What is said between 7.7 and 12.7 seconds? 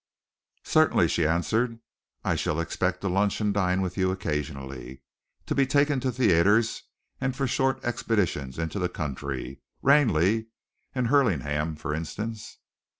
expeditions into the country Ranelagh and Hurlingham, for instance."